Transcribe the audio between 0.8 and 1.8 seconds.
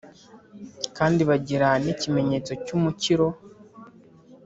kandi bagira